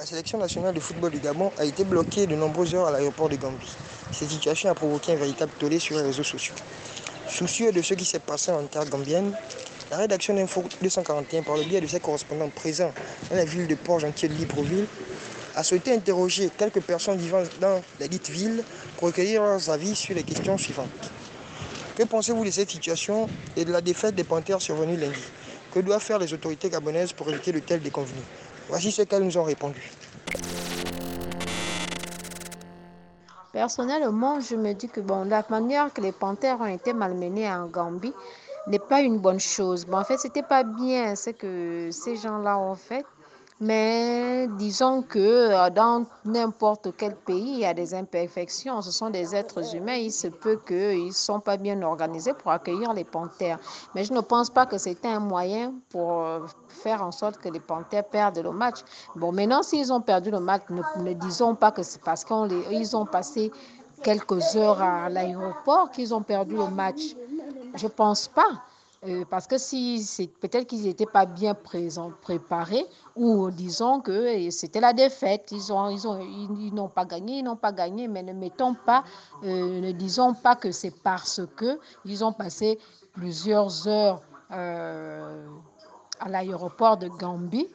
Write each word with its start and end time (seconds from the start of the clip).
la 0.00 0.06
sélection 0.06 0.38
nationale 0.38 0.72
de 0.72 0.80
football 0.80 1.10
du 1.10 1.20
Gabon 1.20 1.52
a 1.58 1.64
été 1.66 1.84
bloquée 1.84 2.26
de 2.26 2.34
nombreuses 2.34 2.74
heures 2.74 2.86
à 2.86 2.90
l'aéroport 2.90 3.28
de 3.28 3.36
Gambie. 3.36 3.76
Cette 4.10 4.30
situation 4.30 4.70
a 4.70 4.74
provoqué 4.74 5.12
un 5.12 5.16
véritable 5.16 5.52
tollé 5.58 5.78
sur 5.78 5.98
les 5.98 6.04
réseaux 6.04 6.22
sociaux. 6.22 6.54
Soucieux 7.28 7.70
de 7.70 7.82
ce 7.82 7.92
qui 7.92 8.06
s'est 8.06 8.18
passé 8.18 8.50
en 8.50 8.64
terre 8.64 8.86
gambienne, 8.86 9.34
la 9.90 9.98
rédaction 9.98 10.32
d'Info 10.32 10.64
241, 10.80 11.42
par 11.42 11.58
le 11.58 11.64
biais 11.64 11.82
de 11.82 11.86
ses 11.86 12.00
correspondants 12.00 12.48
présents 12.48 12.90
dans 13.28 13.36
la 13.36 13.44
ville 13.44 13.66
de 13.66 13.74
Port-Gentil 13.74 14.28
de 14.28 14.34
Libreville, 14.36 14.86
a 15.54 15.62
souhaité 15.62 15.92
interroger 15.92 16.48
quelques 16.56 16.80
personnes 16.80 17.18
vivant 17.18 17.42
dans 17.60 17.82
la 18.00 18.08
dite 18.08 18.30
ville 18.30 18.64
pour 18.96 19.08
recueillir 19.08 19.42
leurs 19.42 19.68
avis 19.68 19.94
sur 19.94 20.14
les 20.14 20.22
questions 20.22 20.56
suivantes. 20.56 21.12
Que 21.98 22.04
pensez-vous 22.04 22.46
de 22.46 22.50
cette 22.50 22.70
situation 22.70 23.28
et 23.54 23.66
de 23.66 23.72
la 23.72 23.82
défaite 23.82 24.14
des 24.14 24.24
Panthères 24.24 24.62
survenue 24.62 24.96
lundi? 24.96 25.20
Que 25.74 25.80
doivent 25.80 26.02
faire 26.02 26.18
les 26.18 26.32
autorités 26.32 26.70
gabonaises 26.70 27.12
pour 27.12 27.28
éviter 27.28 27.52
de 27.52 27.58
tels 27.58 27.82
déconvenus? 27.82 28.24
Voici 28.70 28.92
ce 28.92 29.02
qu'elles 29.02 29.24
nous 29.24 29.36
ont 29.36 29.42
répondu. 29.42 29.90
Personnellement, 33.52 34.40
je 34.40 34.54
me 34.54 34.72
dis 34.72 34.88
que 34.88 35.00
bon, 35.00 35.24
la 35.24 35.44
manière 35.50 35.92
que 35.92 36.00
les 36.00 36.12
panthères 36.12 36.60
ont 36.60 36.66
été 36.66 36.92
malmenés 36.92 37.50
en 37.50 37.66
Gambie 37.66 38.14
n'est 38.68 38.78
pas 38.78 39.00
une 39.00 39.18
bonne 39.18 39.40
chose. 39.40 39.84
Bon, 39.84 39.98
en 39.98 40.04
fait, 40.04 40.18
c'était 40.18 40.44
pas 40.44 40.62
bien 40.62 41.16
ce 41.16 41.30
que 41.30 41.90
ces 41.90 42.14
gens-là 42.16 42.58
ont 42.58 42.76
fait. 42.76 43.04
Mais 43.62 44.48
disons 44.56 45.02
que 45.02 45.18
euh, 45.18 45.68
dans 45.68 46.06
n'importe 46.24 46.96
quel 46.96 47.14
pays, 47.14 47.52
il 47.52 47.58
y 47.58 47.66
a 47.66 47.74
des 47.74 47.94
imperfections. 47.94 48.80
Ce 48.80 48.90
sont 48.90 49.10
des 49.10 49.36
êtres 49.36 49.76
humains. 49.76 49.96
Il 49.96 50.10
se 50.10 50.28
peut 50.28 50.58
qu'ils 50.66 51.08
ne 51.08 51.12
sont 51.12 51.40
pas 51.40 51.58
bien 51.58 51.82
organisés 51.82 52.32
pour 52.32 52.52
accueillir 52.52 52.94
les 52.94 53.04
panthères. 53.04 53.58
Mais 53.94 54.04
je 54.04 54.14
ne 54.14 54.20
pense 54.20 54.48
pas 54.48 54.64
que 54.64 54.78
c'était 54.78 55.08
un 55.08 55.20
moyen 55.20 55.74
pour 55.90 56.22
euh, 56.22 56.40
faire 56.68 57.02
en 57.02 57.12
sorte 57.12 57.36
que 57.36 57.50
les 57.50 57.60
panthères 57.60 58.04
perdent 58.04 58.38
le 58.38 58.50
match. 58.50 58.78
Bon, 59.14 59.30
maintenant, 59.30 59.62
s'ils 59.62 59.92
ont 59.92 60.00
perdu 60.00 60.30
le 60.30 60.40
match, 60.40 60.62
ne, 60.70 61.12
disons 61.12 61.54
pas 61.54 61.70
que 61.70 61.82
c'est 61.82 62.00
parce 62.02 62.24
qu'ils 62.24 62.96
ont 62.96 63.04
passé 63.04 63.52
quelques 64.02 64.56
heures 64.56 64.80
à 64.80 65.10
l'aéroport 65.10 65.90
qu'ils 65.90 66.14
ont 66.14 66.22
perdu 66.22 66.56
le 66.56 66.68
match. 66.68 67.14
Je 67.74 67.84
ne 67.84 67.90
pense 67.90 68.26
pas. 68.26 68.62
Euh, 69.06 69.24
parce 69.30 69.46
que 69.46 69.56
si 69.56 70.30
peut-être 70.40 70.66
qu'ils 70.66 70.82
n'étaient 70.82 71.06
pas 71.06 71.24
bien 71.24 71.54
préparés, 71.54 72.84
ou 73.16 73.50
disons 73.50 74.00
que 74.00 74.50
c'était 74.50 74.80
la 74.80 74.92
défaite, 74.92 75.48
ils 75.52 75.72
ont, 75.72 75.88
ils 75.88 76.06
ont, 76.06 76.20
ils, 76.20 76.74
n'ont 76.74 76.90
pas 76.90 77.06
gagné, 77.06 77.38
ils 77.38 77.42
n'ont 77.42 77.56
pas 77.56 77.72
gagné, 77.72 78.08
mais 78.08 78.22
ne 78.22 78.34
mettons 78.34 78.74
pas, 78.74 79.04
euh, 79.42 79.80
ne 79.80 79.92
disons 79.92 80.34
pas 80.34 80.54
que 80.54 80.70
c'est 80.70 80.90
parce 80.90 81.40
que 81.56 81.78
ils 82.04 82.22
ont 82.22 82.34
passé 82.34 82.78
plusieurs 83.14 83.88
heures 83.88 84.20
euh, 84.50 85.46
à 86.18 86.28
l'aéroport 86.28 86.98
de 86.98 87.08
Gambie 87.08 87.70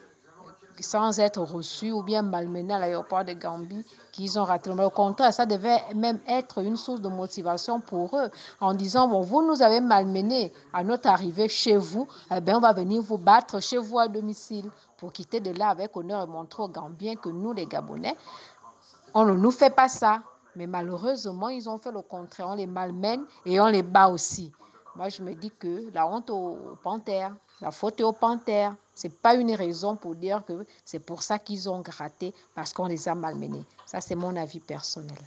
sans 0.82 1.18
être 1.20 1.40
reçus 1.42 1.92
ou 1.92 2.02
bien 2.02 2.22
malmenés 2.22 2.74
à 2.74 2.78
l'aéroport 2.78 3.24
de 3.24 3.32
Gambie 3.32 3.84
qu'ils 4.12 4.38
ont 4.38 4.44
raté. 4.44 4.72
Mais 4.74 4.84
au 4.84 4.90
contraire, 4.90 5.32
ça 5.32 5.46
devait 5.46 5.80
même 5.94 6.18
être 6.26 6.58
une 6.62 6.76
source 6.76 7.00
de 7.00 7.08
motivation 7.08 7.80
pour 7.80 8.16
eux 8.16 8.30
en 8.60 8.74
disant, 8.74 9.08
bon, 9.08 9.20
vous 9.20 9.46
nous 9.46 9.62
avez 9.62 9.80
malmenés 9.80 10.52
à 10.72 10.82
notre 10.82 11.08
arrivée 11.08 11.48
chez 11.48 11.76
vous, 11.76 12.06
eh 12.34 12.40
bien, 12.40 12.56
on 12.58 12.60
va 12.60 12.72
venir 12.72 13.02
vous 13.02 13.18
battre 13.18 13.60
chez 13.60 13.78
vous 13.78 13.98
à 13.98 14.08
domicile 14.08 14.70
pour 14.96 15.12
quitter 15.12 15.40
de 15.40 15.50
là 15.50 15.68
avec 15.68 15.96
honneur 15.96 16.24
et 16.24 16.26
montrer 16.26 16.62
aux 16.62 16.68
Gambiens 16.68 17.16
que 17.16 17.28
nous, 17.28 17.52
les 17.52 17.66
Gabonais, 17.66 18.16
on 19.14 19.24
ne 19.24 19.32
nous 19.32 19.50
fait 19.50 19.70
pas 19.70 19.88
ça. 19.88 20.20
Mais 20.56 20.66
malheureusement, 20.66 21.50
ils 21.50 21.68
ont 21.68 21.78
fait 21.78 21.92
le 21.92 22.00
contraire. 22.00 22.48
On 22.48 22.54
les 22.54 22.66
malmène 22.66 23.24
et 23.44 23.60
on 23.60 23.66
les 23.66 23.82
bat 23.82 24.08
aussi. 24.08 24.50
Moi, 24.96 25.10
je 25.10 25.22
me 25.22 25.34
dis 25.34 25.52
que 25.58 25.92
la 25.92 26.06
honte 26.06 26.30
aux 26.30 26.78
panthères, 26.82 27.34
la 27.60 27.70
faute 27.70 28.00
aux 28.00 28.14
panthères. 28.14 28.74
Ce 28.94 29.06
n'est 29.06 29.12
pas 29.12 29.34
une 29.34 29.54
raison 29.54 29.94
pour 29.94 30.14
dire 30.14 30.42
que 30.48 30.64
c'est 30.86 31.00
pour 31.00 31.22
ça 31.22 31.38
qu'ils 31.38 31.68
ont 31.68 31.80
gratté, 31.82 32.32
parce 32.54 32.72
qu'on 32.72 32.86
les 32.86 33.06
a 33.06 33.14
malmenés. 33.14 33.62
Ça, 33.84 34.00
c'est 34.00 34.14
mon 34.14 34.34
avis 34.36 34.58
personnel. 34.58 35.18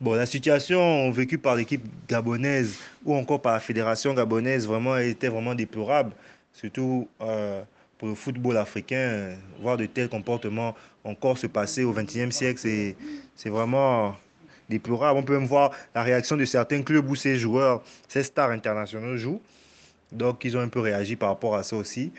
Bon, 0.00 0.14
la 0.14 0.26
situation 0.26 1.12
vécue 1.12 1.38
par 1.38 1.54
l'équipe 1.54 1.84
gabonaise 2.08 2.76
ou 3.04 3.14
encore 3.14 3.40
par 3.40 3.52
la 3.52 3.60
fédération 3.60 4.14
gabonaise 4.14 4.66
vraiment 4.66 4.96
était 4.96 5.28
vraiment 5.28 5.54
déplorable, 5.54 6.10
surtout 6.52 7.06
euh, 7.20 7.62
pour 7.98 8.08
le 8.08 8.16
football 8.16 8.56
africain. 8.56 9.36
Voir 9.60 9.76
de 9.76 9.86
tels 9.86 10.08
comportements 10.08 10.74
encore 11.04 11.38
se 11.38 11.46
passer 11.46 11.84
au 11.84 11.92
XXIe 11.92 12.32
siècle, 12.32 12.60
c'est 13.36 13.48
vraiment 13.50 14.16
déplorable. 14.68 15.18
On 15.18 15.22
peut 15.22 15.38
même 15.38 15.46
voir 15.46 15.70
la 15.94 16.02
réaction 16.02 16.36
de 16.36 16.44
certains 16.44 16.82
clubs 16.82 17.08
où 17.08 17.16
ces 17.16 17.36
joueurs, 17.36 17.82
ces 18.08 18.22
stars 18.22 18.50
internationaux 18.50 19.16
jouent. 19.16 19.40
Donc, 20.12 20.44
ils 20.44 20.56
ont 20.56 20.60
un 20.60 20.68
peu 20.68 20.80
réagi 20.80 21.16
par 21.16 21.30
rapport 21.30 21.56
à 21.56 21.62
ça 21.62 21.76
aussi. 21.76 22.12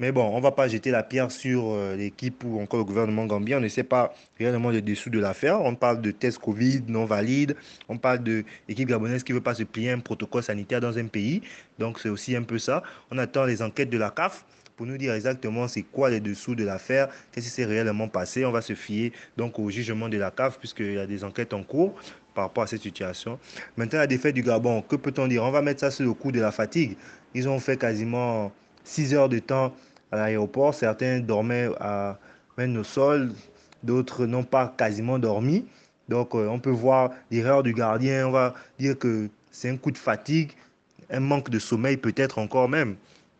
Mais 0.00 0.10
bon, 0.10 0.24
on 0.24 0.38
ne 0.38 0.42
va 0.42 0.50
pas 0.50 0.66
jeter 0.66 0.90
la 0.90 1.04
pierre 1.04 1.30
sur 1.30 1.66
euh, 1.66 1.94
l'équipe 1.94 2.42
ou 2.42 2.60
encore 2.60 2.80
le 2.80 2.84
gouvernement 2.84 3.26
gambien. 3.26 3.58
On 3.58 3.60
ne 3.60 3.68
sait 3.68 3.84
pas 3.84 4.12
réellement 4.40 4.70
le 4.70 4.82
dessous 4.82 5.08
de 5.08 5.20
l'affaire. 5.20 5.60
On 5.60 5.76
parle 5.76 6.00
de 6.00 6.10
tests 6.10 6.38
Covid 6.38 6.82
non 6.88 7.04
valides. 7.04 7.54
On 7.88 7.96
parle 7.96 8.24
de 8.24 8.44
l'équipe 8.68 8.88
gabonaise 8.88 9.22
qui 9.22 9.30
ne 9.30 9.36
veut 9.36 9.42
pas 9.42 9.54
se 9.54 9.62
plier 9.62 9.92
un 9.92 10.00
protocole 10.00 10.42
sanitaire 10.42 10.80
dans 10.80 10.98
un 10.98 11.06
pays. 11.06 11.42
Donc, 11.78 12.00
c'est 12.00 12.08
aussi 12.08 12.34
un 12.34 12.42
peu 12.42 12.58
ça. 12.58 12.82
On 13.12 13.18
attend 13.18 13.44
les 13.44 13.62
enquêtes 13.62 13.90
de 13.90 13.98
la 13.98 14.10
CAF 14.10 14.44
pour 14.76 14.86
nous 14.86 14.96
dire 14.96 15.14
exactement 15.14 15.68
c'est 15.68 15.82
quoi 15.82 16.10
les 16.10 16.20
dessous 16.20 16.54
de 16.54 16.64
l'affaire, 16.64 17.08
qu'est-ce 17.32 17.46
qui 17.46 17.52
s'est 17.52 17.64
réellement 17.64 18.08
passé. 18.08 18.44
On 18.44 18.52
va 18.52 18.60
se 18.60 18.74
fier 18.74 19.12
donc 19.36 19.58
au 19.58 19.70
jugement 19.70 20.08
de 20.08 20.16
la 20.16 20.30
CAF 20.30 20.58
puisqu'il 20.58 20.94
y 20.94 20.98
a 20.98 21.06
des 21.06 21.24
enquêtes 21.24 21.54
en 21.54 21.62
cours 21.62 21.94
par 22.34 22.44
rapport 22.44 22.64
à 22.64 22.66
cette 22.66 22.82
situation. 22.82 23.38
Maintenant, 23.76 24.00
la 24.00 24.06
défaite 24.06 24.34
du 24.34 24.42
Gabon, 24.42 24.82
que 24.82 24.96
peut-on 24.96 25.28
dire? 25.28 25.44
On 25.44 25.50
va 25.50 25.62
mettre 25.62 25.80
ça 25.80 25.90
sur 25.90 26.04
le 26.04 26.12
coup 26.14 26.32
de 26.32 26.40
la 26.40 26.50
fatigue. 26.50 26.96
Ils 27.34 27.48
ont 27.48 27.60
fait 27.60 27.76
quasiment 27.76 28.52
6 28.82 29.14
heures 29.14 29.28
de 29.28 29.38
temps 29.38 29.74
à 30.10 30.16
l'aéroport. 30.16 30.74
Certains 30.74 31.20
dormaient 31.20 31.70
à 31.80 32.18
même 32.58 32.76
au 32.76 32.84
sol, 32.84 33.32
d'autres 33.82 34.26
n'ont 34.26 34.44
pas 34.44 34.74
quasiment 34.76 35.18
dormi. 35.18 35.64
Donc, 36.08 36.34
euh, 36.34 36.48
on 36.48 36.58
peut 36.58 36.70
voir 36.70 37.10
l'erreur 37.30 37.62
du 37.62 37.72
gardien. 37.72 38.28
On 38.28 38.30
va 38.30 38.54
dire 38.78 38.98
que 38.98 39.28
c'est 39.50 39.70
un 39.70 39.76
coup 39.76 39.90
de 39.90 39.98
fatigue, 39.98 40.52
un 41.10 41.20
manque 41.20 41.50
de 41.50 41.58
sommeil 41.58 41.96
peut-être 41.96 42.38
encore 42.38 42.68
même. 42.68 42.96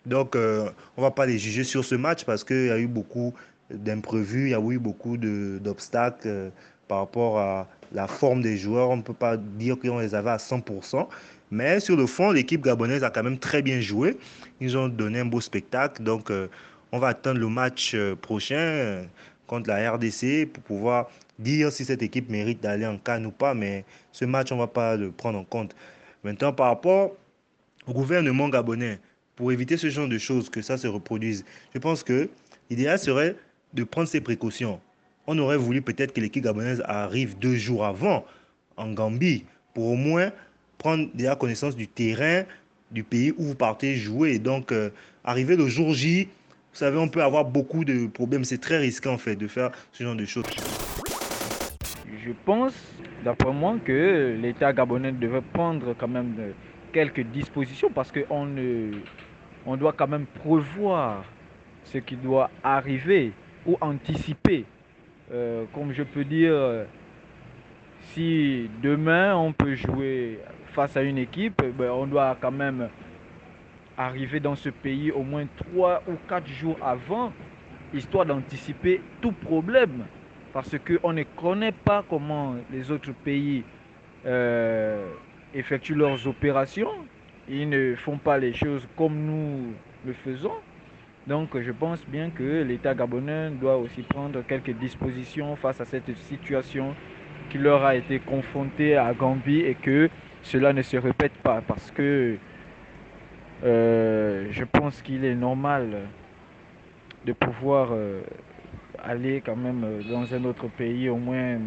Donc, 0.07 0.37
euh, 0.37 0.69
on 0.97 1.01
ne 1.01 1.07
va 1.07 1.11
pas 1.11 1.27
les 1.27 1.39
juger 1.39 1.65
sur 1.65 1.85
ce 1.85 1.95
match 1.95 2.25
parce 2.25 2.45
qu'il 2.45 2.67
y 2.67 2.71
a 2.71 2.79
eu 2.79 2.87
beaucoup 2.87 3.35
d'imprévus, 3.71 4.49
il 4.49 4.51
y 4.51 4.55
a 4.55 4.61
eu 4.61 4.79
beaucoup 4.79 5.17
d'obstacles 5.17 6.27
euh, 6.27 6.51
par 6.89 6.99
rapport 6.99 7.39
à 7.39 7.67
la 7.93 8.07
forme 8.07 8.43
des 8.43 8.57
joueurs. 8.57 8.91
On 8.91 8.99
ne 8.99 9.03
peut 9.03 9.15
pas 9.15 9.37
dire 9.37 9.79
qu'on 9.79 9.99
les 9.99 10.15
avait 10.15 10.31
à 10.31 10.37
100%. 10.37 11.09
Mais 11.51 11.81
sur 11.81 11.97
le 11.97 12.07
fond, 12.07 12.33
l'équipe 12.33 12.63
gabonaise 12.63 13.05
a 13.05 13.11
quand 13.11 13.23
même 13.23 13.39
très 13.39 13.63
bien 13.63 13.81
joué. 13.81 14.19
Ils 14.61 14.77
ont 14.77 14.89
donné 14.89 15.21
un 15.21 15.25
beau 15.25 15.41
spectacle. 15.41 16.03
Donc, 16.03 16.31
euh, 16.31 16.49
on 16.93 16.99
va 16.99 17.09
attendre 17.09 17.41
le 17.41 17.49
match 17.49 17.97
prochain 18.21 19.05
contre 19.47 19.69
la 19.69 19.93
RDC 19.93 20.47
pour 20.53 20.63
pouvoir 20.63 21.09
dire 21.39 21.73
si 21.73 21.85
cette 21.85 22.03
équipe 22.03 22.31
mérite 22.31 22.63
d'aller 22.63 22.87
en 22.87 22.99
Cannes 22.99 23.27
ou 23.27 23.31
pas. 23.31 23.55
Mais 23.55 23.85
ce 24.13 24.25
match, 24.25 24.53
on 24.53 24.57
ne 24.57 24.61
va 24.61 24.67
pas 24.67 24.97
le 24.97 25.11
prendre 25.11 25.39
en 25.39 25.45
compte. 25.45 25.75
Maintenant, 26.23 26.53
par 26.53 26.69
rapport 26.69 27.13
au 27.87 27.93
gouvernement 27.93 28.49
gabonais, 28.49 28.99
pour 29.37 29.53
éviter 29.53 29.77
ce 29.77 29.91
genre 29.91 30.09
de 30.09 30.19
choses, 30.19 30.49
que 30.51 30.63
ça 30.63 30.77
se 30.77 30.87
reproduise. 30.87 31.45
Je 31.75 31.79
pense 31.79 32.03
que 32.03 32.29
l'idéal 32.71 32.99
serait 32.99 33.37
de 33.73 33.85
prendre 33.85 34.09
ces 34.09 34.21
précautions. 34.21 34.81
On 35.27 35.39
aurait 35.39 35.57
voulu 35.57 35.83
peut-être 35.83 36.13
que 36.13 36.21
l'équipe 36.21 36.45
gabonaise 36.45 36.83
arrive 36.87 37.39
deux 37.39 37.57
jours 37.57 37.85
avant 37.85 38.25
en 38.77 38.93
Gambie 38.93 39.45
pour 39.73 39.87
au 39.87 39.97
moins 39.97 40.33
prendre 40.79 41.09
déjà 41.15 41.35
connaissance 41.35 41.75
du 41.77 41.89
terrain 41.89 42.45
du 42.91 43.03
pays 43.03 43.33
où 43.37 43.45
vous 43.45 43.55
partez 43.55 43.97
jouer. 43.97 44.39
Donc, 44.39 44.71
euh, 44.71 44.91
arriver 45.25 45.57
le 45.57 45.67
jour 45.67 45.95
J, 45.95 46.29
vous 46.73 46.79
savez, 46.79 46.99
on 46.99 47.09
peut 47.09 47.23
avoir 47.23 47.45
beaucoup 47.45 47.85
de 47.85 48.07
problèmes. 48.07 48.45
C'est 48.45 48.61
très 48.61 48.79
risqué 48.79 49.09
en 49.09 49.19
fait 49.19 49.37
de 49.37 49.49
faire 49.49 49.71
ce 49.93 50.05
genre 50.05 50.17
de 50.17 50.25
choses. 50.25 50.45
Je 52.25 52.33
pense, 52.45 52.75
d'après 53.25 53.53
moi, 53.53 53.77
que 53.85 54.37
l'État 54.41 54.73
gabonais 54.73 55.13
devait 55.13 55.43
prendre 55.53 55.95
quand 55.99 56.09
même 56.09 56.35
quelques 56.95 57.23
dispositions 57.23 57.91
parce 57.93 58.13
qu'on 58.13 58.49
on 59.67 59.77
doit 59.77 59.93
quand 59.93 60.07
même 60.07 60.27
prévoir 60.27 61.25
ce 61.83 61.99
qui 61.99 62.15
doit 62.15 62.51
arriver 62.63 63.33
ou 63.67 63.77
anticiper. 63.81 64.65
Euh, 65.33 65.65
comme 65.75 65.93
je 65.93 66.05
peux 66.05 66.25
dire, 66.25 66.55
si 68.13 68.71
demain 68.81 69.35
on 69.35 69.53
peut 69.53 69.75
jouer 69.75 70.39
face 70.67 70.97
à 70.97 71.03
une 71.03 71.19
équipe, 71.19 71.61
ben, 71.77 71.91
on 71.91 72.07
doit 72.07 72.37
quand 72.41 72.53
même 72.53 72.89
arriver 73.97 74.39
dans 74.39 74.55
ce 74.55 74.69
pays 74.69 75.11
au 75.11 75.25
moins 75.25 75.47
trois 75.57 76.01
ou 76.07 76.13
quatre 76.29 76.49
jours 76.49 76.77
avant, 76.81 77.33
histoire 77.93 78.25
d'anticiper 78.25 79.01
tout 79.21 79.33
problème. 79.33 80.05
Parce 80.53 80.77
qu'on 80.79 81.13
ne 81.13 81.25
connaît 81.25 81.73
pas 81.73 82.05
comment 82.09 82.55
les 82.71 82.89
autres 82.93 83.13
pays 83.13 83.65
euh, 84.27 85.09
effectuent 85.55 85.95
leurs 85.95 86.27
opérations. 86.27 86.91
Ils 87.49 87.69
ne 87.69 87.95
font 87.95 88.19
pas 88.19 88.39
les 88.39 88.53
choses 88.53 88.87
comme 88.97 89.17
nous 89.25 89.73
le 90.07 90.13
faisons. 90.13 90.55
Donc 91.27 91.59
je 91.59 91.73
pense 91.73 92.05
bien 92.07 92.31
que 92.31 92.63
l'État 92.63 92.95
gabonais 92.95 93.51
doit 93.51 93.79
aussi 93.79 94.03
prendre 94.03 94.43
quelques 94.43 94.73
dispositions 94.73 95.57
face 95.57 95.81
à 95.81 95.85
cette 95.85 96.15
situation 96.17 96.95
qui 97.49 97.59
leur 97.59 97.85
a 97.85 97.95
été 97.95 98.19
confrontée 98.19 98.97
à 98.97 99.13
Gambie 99.15 99.61
et 99.61 99.75
que 99.75 100.11
cela 100.43 100.73
ne 100.73 100.83
se 100.83 100.97
répète 100.99 101.33
pas 101.43 101.63
parce 101.67 101.91
que 101.91 102.37
euh, 103.65 104.47
je 104.51 104.65
pense 104.65 105.01
qu'il 105.01 105.25
est 105.25 105.35
normal 105.35 106.03
de 107.25 107.33
pouvoir 107.33 107.89
euh, 107.93 108.21
aller 109.03 109.43
quand 109.45 109.57
même 109.57 110.03
dans 110.11 110.35
un 110.35 110.45
autre 110.45 110.69
pays 110.69 111.09
au 111.09 111.17
moins 111.17 111.59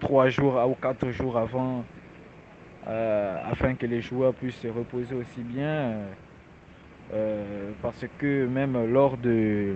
trois 0.00 0.28
jours 0.30 0.58
ou 0.66 0.74
quatre 0.74 1.10
jours 1.10 1.36
avant 1.36 1.84
afin 2.86 3.74
que 3.74 3.86
les 3.86 4.00
joueurs 4.00 4.34
puissent 4.34 4.60
se 4.60 4.68
reposer 4.68 5.14
aussi 5.14 5.40
bien. 5.42 5.96
parce 7.82 8.04
que 8.18 8.46
même 8.46 8.92
lors 8.92 9.16
de 9.16 9.74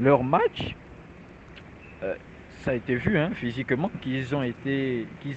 leur 0.00 0.22
match, 0.22 0.74
ça 2.62 2.72
a 2.72 2.74
été 2.74 2.96
vu 2.96 3.16
hein, 3.16 3.30
physiquement 3.34 3.90
qu'ils 4.02 4.34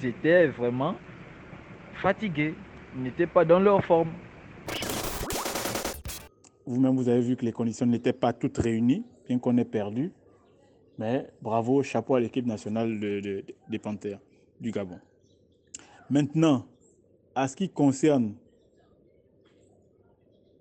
étaient 0.05 0.47
vraiment 0.47 0.95
fatigués, 1.93 2.55
ils 2.95 3.03
n'étaient 3.03 3.27
pas 3.27 3.45
dans 3.45 3.59
leur 3.59 3.83
forme. 3.83 4.11
Vous-même, 6.65 6.95
vous 6.95 7.09
avez 7.09 7.21
vu 7.21 7.35
que 7.35 7.45
les 7.45 7.51
conditions 7.51 7.85
n'étaient 7.85 8.13
pas 8.13 8.31
toutes 8.33 8.57
réunies, 8.57 9.03
bien 9.27 9.39
qu'on 9.39 9.57
ait 9.57 9.65
perdu. 9.65 10.11
Mais 10.97 11.27
bravo, 11.41 11.81
chapeau 11.81 12.15
à 12.15 12.19
l'équipe 12.19 12.45
nationale 12.45 12.99
des 12.99 13.79
Panthères 13.79 14.19
du 14.59 14.71
Gabon. 14.71 14.99
Maintenant, 16.09 16.65
à 17.35 17.47
ce 17.47 17.55
qui 17.55 17.69
concerne 17.69 18.33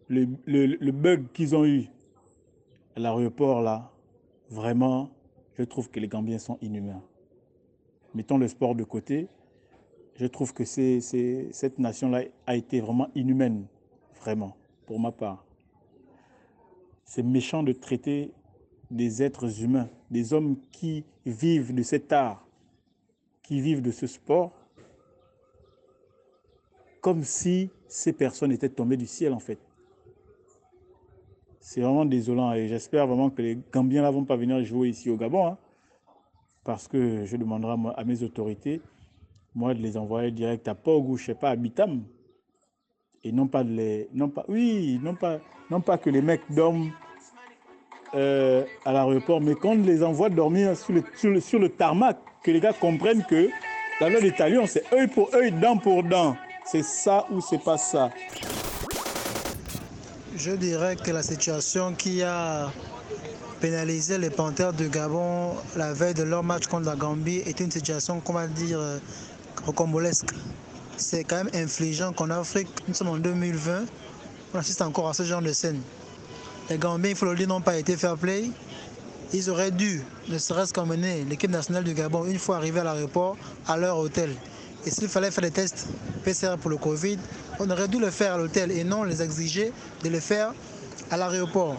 le, 0.09 0.91
bug 0.91 1.33
qu'ils 1.33 1.57
ont 1.57 1.65
eu 1.65 1.87
à 2.97 3.01
l'aéroport, 3.01 3.63
là, 3.63 3.91
vraiment, 4.51 5.11
je 5.57 5.63
trouve 5.65 5.91
que 5.91 6.01
les 6.01 6.09
Gambiens 6.09 6.39
sont 6.39 6.59
inhumains. 6.61 7.03
Mettons 8.15 8.39
le 8.39 8.49
sport 8.49 8.75
de 8.75 8.85
côté, 8.85 9.29
je 10.17 10.27
trouve 10.27 10.53
que 10.53 10.65
cette 10.65 11.79
nation-là 11.79 12.23
a 12.47 12.57
été 12.57 12.81
vraiment 12.81 13.09
inhumaine, 13.15 13.67
vraiment, 14.21 14.57
pour 14.87 15.01
ma 15.01 15.13
part. 15.13 15.45
C'est 17.05 17.23
méchant 17.23 17.63
de 17.63 17.73
traiter 17.73 18.33
des 18.91 19.23
êtres 19.23 19.63
humains, 19.63 19.89
des 20.11 20.33
hommes 20.33 20.57
qui 20.73 21.05
vivent 21.25 21.75
de 21.75 21.83
cet 21.83 22.13
art, 22.13 22.47
qui 23.43 23.61
vivent 23.61 23.83
de 23.83 23.91
ce 23.91 24.07
sport, 24.07 24.53
comme 27.01 27.23
si 27.23 27.71
ces 27.87 28.13
personnes 28.13 28.53
étaient 28.53 28.69
tombées 28.69 28.97
du 28.97 29.07
ciel, 29.07 29.33
en 29.33 29.39
fait. 29.39 29.59
C'est 31.61 31.81
vraiment 31.81 32.05
désolant 32.05 32.53
et 32.55 32.67
j'espère 32.69 33.07
vraiment 33.07 33.31
que 33.31 33.43
les 33.43 33.59
Gambiens 33.73 34.03
ne 34.03 34.11
vont 34.11 34.25
pas 34.25 34.37
venir 34.37 34.63
jouer 34.65 34.89
ici 34.89 35.11
au 35.11 35.17
Gabon, 35.17 35.47
hein, 35.47 35.59
parce 36.65 36.89
que 36.89 37.25
je 37.25 37.37
demanderai 37.37 37.75
à 37.97 38.05
mes 38.05 38.23
autorités, 38.23 38.81
moi, 39.55 39.75
de 39.75 39.81
les 39.81 39.97
envoyer 39.97 40.31
direct 40.31 40.67
à 40.69 40.75
Pog 40.75 41.09
ou 41.09 41.17
je 41.17 41.27
sais 41.27 41.35
pas, 41.35 41.51
à 41.51 41.57
Bitam. 41.57 42.05
Et 43.25 43.33
non 43.33 43.49
pas 43.49 43.65
de 43.65 43.71
les. 43.71 44.09
Non 44.15 44.29
pas, 44.29 44.45
oui, 44.49 45.01
non 45.03 45.15
pas, 45.15 45.41
non 45.71 45.81
pas 45.81 45.99
que 45.99 46.09
les 46.09 46.23
mecs 46.23 46.43
dorment 46.51 46.93
euh, 48.15 48.65
à 48.85 48.93
l'aéroport, 48.93 49.41
mais 49.41 49.55
qu'on 49.55 49.75
les 49.75 50.03
envoie 50.03 50.31
dormir 50.31 50.77
sur 50.77 50.95
le, 50.95 51.03
sur, 51.17 51.31
le, 51.31 51.41
sur 51.41 51.59
le 51.59 51.69
tarmac, 51.69 52.19
que 52.43 52.51
les 52.51 52.61
gars 52.61 52.73
comprennent 52.73 53.25
que 53.25 53.51
loi 54.01 54.21
des 54.21 54.33
talions, 54.33 54.67
c'est 54.67 54.85
œil 54.93 55.09
pour 55.09 55.35
œil, 55.35 55.51
dent 55.53 55.77
pour 55.77 56.03
dent. 56.03 56.37
C'est 56.71 56.83
ça 56.83 57.27
ou 57.31 57.41
c'est 57.41 57.65
pas 57.65 57.79
ça? 57.79 58.11
Je 60.37 60.51
dirais 60.51 60.97
que 60.97 61.11
la 61.11 61.23
situation 61.23 61.95
qui 61.95 62.23
a 62.23 62.71
pénalisé 63.59 64.19
les 64.19 64.29
Panthères 64.29 64.75
de 64.75 64.87
Gabon 64.87 65.55
la 65.77 65.95
veille 65.95 66.13
de 66.13 66.25
leur 66.25 66.43
match 66.43 66.67
contre 66.67 66.85
la 66.85 66.95
Gambie 66.95 67.39
est 67.47 67.59
une 67.61 67.71
situation, 67.71 68.21
comment 68.21 68.47
dire, 68.47 68.79
euh, 68.79 68.99
rocambolesque. 69.65 70.29
C'est 70.99 71.25
quand 71.25 71.37
même 71.37 71.51
infligeant 71.55 72.13
qu'en 72.13 72.29
Afrique, 72.29 72.69
nous 72.87 72.93
sommes 72.93 73.09
en 73.09 73.17
2020, 73.17 73.87
on 74.53 74.59
assiste 74.59 74.83
encore 74.83 75.09
à 75.09 75.15
ce 75.15 75.23
genre 75.23 75.41
de 75.41 75.55
scène. 75.55 75.81
Les 76.69 76.77
Gambiens, 76.77 77.11
il 77.11 77.17
faut 77.17 77.25
le 77.25 77.35
dire, 77.35 77.49
n'ont 77.49 77.63
pas 77.63 77.79
été 77.79 77.97
fair 77.97 78.19
play. 78.19 78.51
Ils 79.33 79.49
auraient 79.49 79.71
dû, 79.71 80.03
ne 80.29 80.37
serait-ce 80.37 80.75
qu'emmener 80.75 81.25
l'équipe 81.25 81.51
nationale 81.51 81.85
du 81.85 81.95
Gabon 81.95 82.27
une 82.27 82.39
fois 82.39 82.57
arrivée 82.57 82.81
à 82.81 82.85
l'aéroport 82.85 83.39
à 83.67 83.79
leur 83.79 83.97
hôtel. 83.97 84.35
Et 84.89 84.91
s'il 84.91 85.09
fallait 85.09 85.31
faire 85.31 85.43
des 85.43 85.51
tests 85.51 85.87
PCR 86.25 86.57
pour 86.59 86.71
le 86.71 86.79
Covid, 86.79 87.19
on 87.61 87.69
aurait 87.69 87.89
dû 87.89 87.99
le 87.99 88.11
faire 88.11 88.33
à 88.33 88.39
l'hôtel 88.39 88.71
et 88.73 88.85
non 88.85 89.05
les 89.05 89.21
exiger 89.21 89.71
de 90.03 90.09
le 90.09 90.19
faire 90.19 90.55
à 91.11 91.19
l'aéroport. 91.19 91.77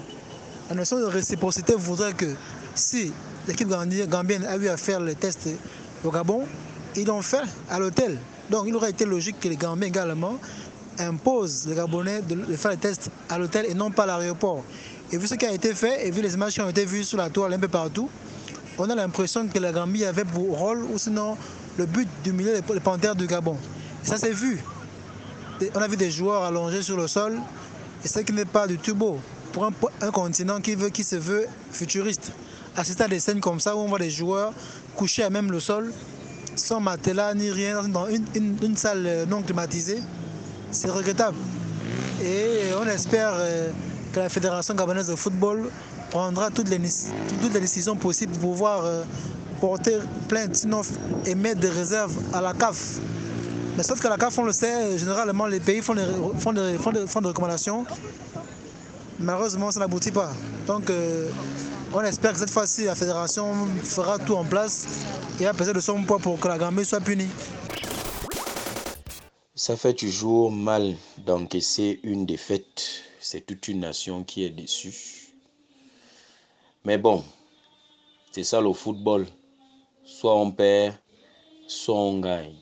La 0.70 0.76
notion 0.76 1.00
de 1.00 1.06
réciprocité 1.06 1.74
voudrait 1.76 2.14
que 2.14 2.36
si 2.76 3.12
l'équipe 3.48 3.68
gambienne 3.68 4.46
a 4.46 4.58
eu 4.58 4.68
à 4.68 4.78
faire 4.78 5.00
les 5.00 5.16
tests 5.16 5.50
au 6.04 6.12
Gabon, 6.12 6.44
ils 6.96 7.08
l'ont 7.08 7.24
fait 7.24 7.42
à 7.68 7.80
l'hôtel. 7.80 8.20
Donc 8.52 8.66
il 8.68 8.76
aurait 8.76 8.92
été 8.92 9.06
logique 9.06 9.40
que 9.40 9.48
les 9.48 9.56
Gambiens 9.56 9.88
également 9.88 10.38
imposent 11.00 11.66
les 11.68 11.74
Gabonais 11.74 12.22
de 12.22 12.56
faire 12.58 12.70
les 12.70 12.78
tests 12.78 13.10
à 13.28 13.40
l'hôtel 13.40 13.66
et 13.68 13.74
non 13.74 13.90
pas 13.90 14.04
à 14.04 14.20
l'aéroport. 14.20 14.64
Et 15.12 15.18
vu 15.18 15.26
ce 15.26 15.34
qui 15.34 15.48
a 15.48 15.52
été 15.52 15.74
fait 15.74 16.06
et 16.06 16.12
vu 16.12 16.22
les 16.22 16.36
images 16.36 16.54
qui 16.54 16.62
ont 16.62 16.70
été 16.70 16.86
vues 16.86 17.06
sur 17.06 17.18
la 17.18 17.32
toile 17.32 17.56
un 17.56 17.60
peu 17.60 17.70
partout, 17.70 18.08
on 18.78 18.88
a 18.88 18.94
l'impression 18.94 19.48
que 19.48 19.58
la 19.58 19.72
Gambie 19.72 20.06
avait 20.06 20.26
pour 20.26 20.60
rôle 20.60 20.84
ou 20.84 21.00
sinon 21.00 21.36
le 21.80 21.86
but 21.86 22.10
d'humilier 22.26 22.56
les 22.74 22.80
panthères 22.82 23.16
du 23.16 23.26
Gabon. 23.26 23.56
ça 24.04 24.18
s'est 24.18 24.34
vu. 24.34 24.62
On 25.74 25.80
a 25.80 25.88
vu 25.88 25.96
des 25.96 26.12
joueurs 26.12 26.44
allongés 26.44 26.82
sur 26.84 26.98
le 26.98 27.08
sol 27.08 27.40
et 28.04 28.08
ce 28.08 28.20
qui 28.20 28.34
n'est 28.34 28.44
pas 28.46 28.68
du 28.68 28.78
tout 28.78 28.96
beau 28.96 29.18
pour 29.54 29.66
un, 29.66 30.12
continent 30.12 30.60
qui, 30.60 30.76
veut, 30.76 30.90
qui 30.90 31.06
se 31.06 31.16
veut 31.16 31.48
futuriste. 31.72 32.34
Assister 32.76 33.04
à 33.04 33.08
des 33.08 33.20
scènes 33.22 33.40
comme 33.40 33.62
ça 33.62 33.76
où 33.76 33.80
on 33.80 33.88
voit 33.88 34.00
des 34.00 34.10
joueurs 34.10 34.54
couchés 34.96 35.24
à 35.24 35.30
même 35.30 35.52
le 35.52 35.60
sol, 35.62 35.94
sans 36.56 36.82
matelas 36.82 37.34
ni 37.34 37.50
rien, 37.50 37.84
dans 37.88 38.08
une, 38.08 38.76
salle 38.76 39.26
non 39.30 39.42
climatisée, 39.42 40.02
c'est 40.72 40.90
regrettable. 40.90 41.38
Et 42.22 42.74
on 42.80 42.88
espère 42.88 43.32
euh, 43.36 43.72
que 44.14 44.20
la 44.20 44.30
Fédération 44.30 44.74
gabonaise 44.76 45.08
de 45.08 45.16
football 45.16 45.70
prendra 46.10 46.52
toutes 46.52 46.70
les, 46.70 46.80
toutes 47.42 47.54
les 47.54 47.62
décisions 47.62 47.96
possibles 47.96 48.34
pour 48.34 48.52
pouvoir 48.52 48.84
euh, 48.84 49.04
porter 49.60 50.00
plainte, 50.28 50.56
sinon 50.56 50.82
émettre 51.26 51.60
des 51.60 51.70
réserves 51.70 52.16
à 52.34 52.42
la 52.42 52.54
CAF. 52.54 53.00
Mais 53.78 53.84
sauf 53.84 54.02
qu'à 54.02 54.10
la 54.10 54.18
CAF, 54.18 54.38
on 54.38 54.44
le 54.44 54.54
sait, 54.54 54.98
généralement 54.98 55.46
les 55.46 55.60
pays 55.60 55.82
font 55.82 55.96
des, 55.96 56.06
font 56.40 56.54
font 57.08 57.22
recommandations 57.22 57.86
Malheureusement, 59.20 59.70
ça 59.70 59.82
n'aboutit 59.82 60.12
pas. 60.12 60.32
Donc, 60.66 60.90
euh, 60.90 61.30
on 61.94 62.02
espère 62.02 62.34
que 62.34 62.40
cette 62.40 62.50
fois-ci, 62.50 62.86
la 62.86 62.96
fédération 62.96 63.54
fera 63.84 64.18
tout 64.18 64.36
en 64.36 64.46
place 64.46 64.88
et 65.42 65.44
va 65.44 65.54
peser 65.54 65.74
de 65.74 65.82
son 65.82 66.04
poids 66.04 66.20
pour 66.20 66.40
que 66.40 66.48
la 66.48 66.58
Gambie 66.58 66.86
soit 66.86 67.02
punie. 67.02 67.28
Ça 69.56 69.76
fait 69.76 69.94
toujours 69.94 70.52
mal 70.54 70.96
d'encaisser 71.18 72.00
une 72.04 72.26
défaite. 72.26 73.02
C'est 73.20 73.46
toute 73.46 73.68
une 73.68 73.82
nation 73.82 74.24
qui 74.24 74.46
est 74.46 74.50
déçue. 74.50 75.28
Mais 76.86 76.98
bon, 76.98 77.26
c'est 78.32 78.46
ça 78.46 78.62
le 78.62 78.72
football. 78.72 79.26
Soit 80.18 80.36
on 80.36 80.52
perd, 80.52 80.96
soit 81.68 81.96
on 81.96 82.20
gagne. 82.20 82.56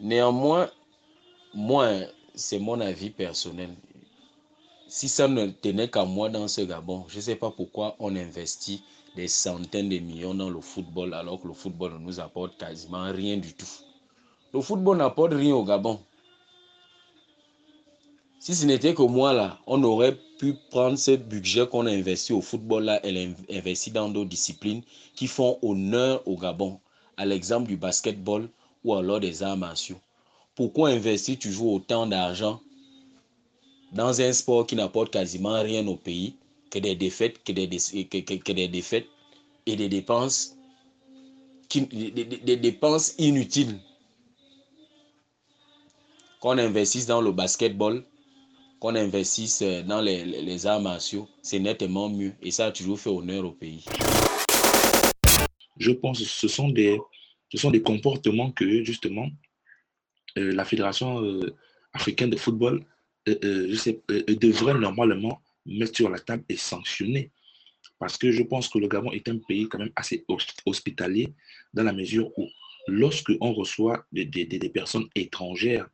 Néanmoins, 0.00 0.70
moi, 1.54 1.88
c'est 2.34 2.58
mon 2.58 2.80
avis 2.80 3.10
personnel 3.10 3.70
si 4.90 5.08
ça 5.08 5.28
ne 5.28 5.46
tenait 5.46 5.88
qu'à 5.88 6.04
moi 6.04 6.28
dans 6.28 6.48
ce 6.48 6.62
Gabon, 6.62 7.04
je 7.06 7.16
ne 7.16 7.20
sais 7.20 7.36
pas 7.36 7.52
pourquoi 7.52 7.94
on 8.00 8.16
investit 8.16 8.82
des 9.14 9.28
centaines 9.28 9.88
de 9.88 9.98
millions 9.98 10.34
dans 10.34 10.50
le 10.50 10.60
football 10.60 11.14
alors 11.14 11.40
que 11.40 11.46
le 11.46 11.54
football 11.54 11.92
ne 11.92 11.98
nous 11.98 12.18
apporte 12.18 12.58
quasiment 12.58 13.04
rien 13.12 13.36
du 13.36 13.54
tout. 13.54 13.70
Le 14.52 14.60
football 14.60 14.98
n'apporte 14.98 15.34
rien 15.34 15.54
au 15.54 15.64
Gabon. 15.64 16.00
Si 18.42 18.54
ce 18.54 18.64
n'était 18.64 18.94
que 18.94 19.02
moi 19.02 19.34
là, 19.34 19.58
on 19.66 19.84
aurait 19.84 20.16
pu 20.38 20.54
prendre 20.70 20.96
ce 20.96 21.10
budget 21.10 21.66
qu'on 21.66 21.84
a 21.84 21.90
investi 21.90 22.32
au 22.32 22.40
football 22.40 22.84
là 22.84 23.04
et 23.04 23.12
l'investir 23.12 23.92
dans 23.92 24.08
d'autres 24.08 24.30
disciplines 24.30 24.80
qui 25.14 25.26
font 25.26 25.58
honneur 25.60 26.26
au 26.26 26.38
Gabon, 26.38 26.80
à 27.18 27.26
l'exemple 27.26 27.68
du 27.68 27.76
basketball 27.76 28.48
ou 28.82 28.94
alors 28.94 29.20
des 29.20 29.42
arts 29.42 29.58
martiaux. 29.58 30.00
Pourquoi 30.54 30.88
investir 30.88 31.38
toujours 31.38 31.74
autant 31.74 32.06
d'argent 32.06 32.62
dans 33.92 34.22
un 34.22 34.32
sport 34.32 34.66
qui 34.66 34.74
n'apporte 34.74 35.12
quasiment 35.12 35.60
rien 35.60 35.86
au 35.86 35.96
pays 35.96 36.34
que 36.70 36.78
des 36.78 36.94
défaites, 36.94 37.44
que 37.44 37.52
des, 37.52 37.66
des 37.66 38.68
défaites 38.68 39.06
et 39.66 39.76
des 39.76 39.90
dépenses, 39.90 40.56
qui, 41.68 41.82
des, 41.82 42.56
dépenses 42.56 43.14
inutiles. 43.18 43.78
Qu'on 46.40 46.56
investisse 46.56 47.04
dans 47.04 47.20
le 47.20 47.32
basketball, 47.32 48.02
qu'on 48.80 48.94
investisse 48.94 49.62
dans 49.62 50.00
les, 50.00 50.66
arts 50.66 50.80
martiaux, 50.80 51.28
c'est 51.42 51.58
nettement 51.58 52.08
mieux 52.08 52.32
et 52.42 52.50
ça 52.50 52.66
a 52.66 52.72
toujours 52.72 52.98
fait 52.98 53.10
honneur 53.10 53.44
au 53.44 53.52
pays. 53.52 53.84
Je 55.76 55.90
pense 55.92 56.18
que 56.18 56.24
ce 56.24 56.48
sont 56.48 56.70
des, 56.70 56.98
comportements 57.82 58.50
que 58.50 58.82
justement 58.82 59.28
euh, 60.38 60.52
la 60.52 60.64
Fédération 60.64 61.22
euh, 61.22 61.54
africaine 61.92 62.30
de 62.30 62.36
football 62.36 62.84
euh, 63.28 63.76
devrait 64.40 64.74
normalement 64.74 65.42
mettre 65.66 65.96
sur 65.96 66.08
la 66.08 66.18
table 66.18 66.44
et 66.48 66.56
sanctionner. 66.56 67.30
Parce 67.98 68.16
que 68.16 68.30
je 68.32 68.42
pense 68.42 68.68
que 68.68 68.78
le 68.78 68.88
Gabon 68.88 69.12
est 69.12 69.28
un 69.28 69.38
pays 69.38 69.68
quand 69.68 69.78
même 69.78 69.92
assez 69.94 70.24
hospitalier 70.64 71.28
dans 71.74 71.82
la 71.82 71.92
mesure 71.92 72.30
où 72.38 72.48
lorsque 72.88 73.32
on 73.40 73.52
reçoit 73.52 74.06
des, 74.12 74.70
personnes 74.72 75.08
étrangères, 75.14 75.86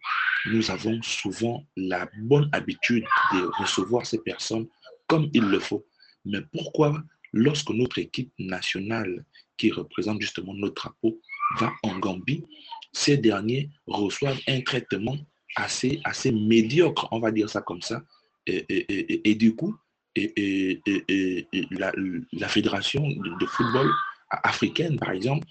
nous 0.53 0.71
avons 0.71 1.01
souvent 1.03 1.65
la 1.77 2.09
bonne 2.19 2.49
habitude 2.53 3.05
de 3.33 3.51
recevoir 3.59 4.07
ces 4.07 4.19
personnes 4.19 4.67
comme 5.07 5.29
il 5.33 5.43
le 5.43 5.61
faut. 5.61 5.87
Mais 6.25 6.41
pourquoi 6.53 7.03
lorsque 7.33 7.71
notre 7.71 7.99
équipe 7.99 8.33
nationale 8.39 9.25
qui 9.57 9.71
représente 9.71 10.21
justement 10.21 10.55
notre 10.55 10.75
drapeau 10.75 11.21
va 11.59 11.73
en 11.83 11.99
Gambie, 11.99 12.45
ces 12.93 13.17
derniers 13.17 13.71
reçoivent 13.87 14.41
un 14.49 14.61
traitement 14.61 15.17
assez, 15.57 16.01
assez 16.05 16.33
médiocre, 16.33 17.09
on 17.11 17.21
va 17.21 17.31
dire 17.31 17.49
ça 17.49 17.61
comme 17.63 17.83
ça. 17.83 18.03
Et, 18.47 19.35
du 19.35 19.55
coup, 19.57 19.77
la, 20.17 21.93
la, 22.33 22.49
fédération 22.49 23.09
de, 23.09 23.47
football 23.47 23.91
africaine, 24.31 24.99
par 24.99 25.11
exemple, 25.11 25.47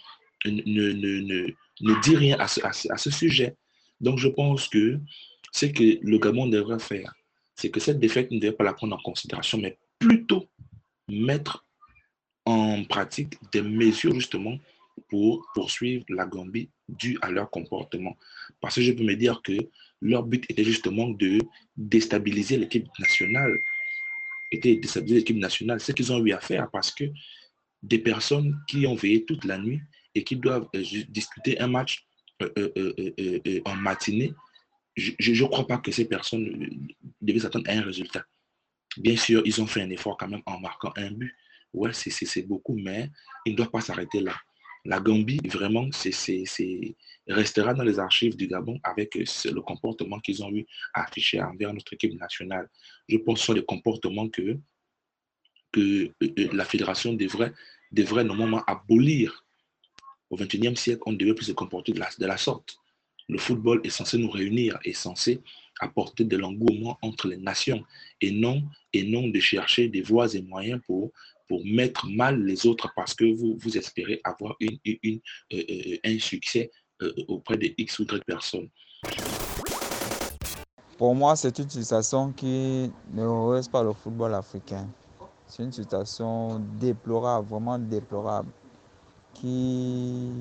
ne, 0.45 0.61
ne, 0.91 1.47
ne, 1.81 2.01
dit 2.01 2.15
rien 2.15 2.37
à 2.39 2.47
ce, 2.47 2.61
à 2.65 2.97
ce, 2.97 3.11
sujet. 3.11 3.55
Donc, 4.01 4.19
je 4.19 4.27
pense 4.27 4.67
que 4.67 4.99
ce 5.51 5.67
que 5.67 5.99
le 6.01 6.17
Gabon 6.17 6.47
devrait 6.47 6.79
faire, 6.79 7.13
c'est 7.55 7.69
que 7.69 7.79
cette 7.79 7.99
défaite 7.99 8.31
ne 8.31 8.39
devrait 8.39 8.55
pas 8.55 8.63
la 8.63 8.73
prendre 8.73 8.95
en 8.95 9.01
considération, 9.01 9.57
mais 9.57 9.77
plutôt 9.99 10.47
mettre 11.07 11.65
en 12.45 12.83
pratique 12.83 13.35
des 13.51 13.61
mesures 13.61 14.13
justement 14.13 14.57
pour 15.09 15.45
poursuivre 15.53 16.05
la 16.09 16.25
Gambie 16.25 16.69
dû 16.87 17.17
à 17.21 17.31
leur 17.31 17.49
comportement. 17.49 18.17
Parce 18.61 18.75
que 18.75 18.81
je 18.81 18.91
peux 18.91 19.03
me 19.03 19.15
dire 19.15 19.41
que 19.41 19.53
leur 20.01 20.23
but 20.23 20.45
était 20.49 20.63
justement 20.63 21.09
de 21.09 21.39
déstabiliser 21.75 22.57
l'équipe 22.57 22.87
nationale, 22.99 23.57
était 24.51 24.75
déstabiliser 24.75 25.19
l'équipe 25.19 25.37
nationale, 25.37 25.79
ce 25.79 25.91
qu'ils 25.91 26.11
ont 26.11 26.23
eu 26.23 26.31
à 26.31 26.39
faire 26.39 26.69
parce 26.71 26.91
que 26.91 27.05
des 27.81 27.99
personnes 27.99 28.57
qui 28.67 28.85
ont 28.87 28.95
veillé 28.95 29.25
toute 29.25 29.45
la 29.45 29.57
nuit 29.57 29.81
et 30.13 30.23
qui 30.23 30.35
doivent 30.35 30.67
euh, 30.75 30.83
discuter 31.09 31.59
un 31.59 31.67
match 31.67 32.05
en 33.65 33.75
matinée, 33.75 34.33
je 34.97 35.43
ne 35.43 35.47
crois 35.47 35.67
pas 35.67 35.77
que 35.77 35.91
ces 35.91 36.05
personnes 36.05 36.87
devaient 37.21 37.39
s'attendre 37.39 37.69
à 37.69 37.73
un 37.73 37.81
résultat. 37.81 38.25
Bien 38.97 39.17
sûr, 39.17 39.41
ils 39.45 39.61
ont 39.61 39.67
fait 39.67 39.81
un 39.81 39.89
effort 39.89 40.17
quand 40.17 40.27
même 40.27 40.41
en 40.45 40.59
marquant 40.59 40.93
un 40.95 41.11
but. 41.11 41.35
Ouais, 41.73 41.91
c'est 41.93 42.47
beaucoup, 42.47 42.77
mais 42.77 43.09
ils 43.45 43.51
ne 43.51 43.57
doivent 43.57 43.71
pas 43.71 43.81
s'arrêter 43.81 44.21
là. 44.21 44.35
La 44.85 44.99
Gambie, 44.99 45.41
vraiment, 45.45 45.89
c'est 45.91 46.45
restera 47.27 47.73
dans 47.73 47.83
les 47.83 47.99
archives 47.99 48.37
du 48.37 48.47
Gabon 48.47 48.79
avec 48.83 49.15
le 49.15 49.59
comportement 49.59 50.19
qu'ils 50.19 50.43
ont 50.43 50.51
eu 50.51 50.65
à 50.93 51.03
afficher 51.03 51.41
envers 51.41 51.73
notre 51.73 51.93
équipe 51.93 52.13
nationale. 52.19 52.69
Je 53.09 53.17
pense 53.17 53.35
que 53.35 53.39
ce 53.41 53.45
sont 53.47 53.53
des 53.53 53.65
comportements 53.65 54.29
que, 54.29 54.57
que 55.71 56.11
la 56.55 56.65
fédération 56.65 57.13
devrait, 57.13 57.51
devrait 57.91 58.23
normalement 58.23 58.63
abolir. 58.65 59.44
Au 60.29 60.37
XXIe 60.37 60.75
siècle, 60.75 61.01
on 61.05 61.11
ne 61.11 61.17
devait 61.17 61.33
plus 61.33 61.45
se 61.45 61.51
comporter 61.51 61.93
de 61.93 62.25
la, 62.25 62.37
sorte. 62.37 62.77
Le 63.29 63.37
football 63.37 63.81
est 63.83 63.89
censé 63.89 64.17
nous 64.17 64.29
réunir, 64.29 64.77
est 64.83 64.93
censé 64.93 65.41
apporter 65.79 66.23
de 66.23 66.37
l'engouement 66.37 66.97
entre 67.01 67.27
les 67.27 67.37
nations 67.37 67.83
et 68.21 68.31
non, 68.31 68.63
et 68.93 69.03
non 69.03 69.27
de 69.27 69.39
chercher 69.39 69.89
des 69.89 70.01
voies 70.01 70.33
et 70.33 70.41
moyens 70.41 70.81
pour, 70.85 71.11
pour 71.47 71.63
mettre 71.65 72.07
mal 72.07 72.43
les 72.43 72.65
autres 72.65 72.91
parce 72.95 73.13
que 73.13 73.25
vous, 73.25 73.57
vous 73.59 73.77
espérez 73.77 74.21
avoir 74.23 74.55
une, 74.59 74.77
euh, 74.85 75.19
euh, 75.53 75.97
un 76.03 76.19
succès 76.19 76.71
euh, 77.01 77.13
auprès 77.27 77.57
de 77.57 77.73
X 77.77 77.99
ou 77.99 78.03
Y 78.03 78.23
personnes. 78.25 78.69
Pour 80.97 81.13
moi, 81.13 81.35
c'est 81.35 81.59
une 81.59 81.69
situation 81.69 82.31
qui 82.31 82.89
ne 83.13 83.25
reste 83.51 83.69
pas 83.69 83.83
le 83.83 83.91
football 83.91 84.33
africain. 84.33 84.87
C'est 85.45 85.63
une 85.63 85.71
situation 85.71 86.59
déplorable, 86.79 87.47
vraiment 87.49 87.77
déplorable, 87.77 88.49
qui 89.35 90.31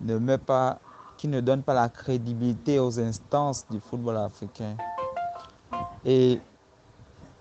ne 0.00 0.18
met 0.18 0.38
pas 0.38 0.78
qui 1.22 1.28
ne 1.28 1.40
donne 1.40 1.62
pas 1.62 1.74
la 1.74 1.88
crédibilité 1.88 2.80
aux 2.80 2.98
instances 2.98 3.64
du 3.70 3.78
football 3.78 4.16
africain. 4.16 4.76
Et 6.04 6.40